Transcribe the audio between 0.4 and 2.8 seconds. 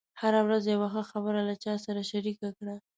ورځ یوه ښه خبره له چا سره شریکه کړه.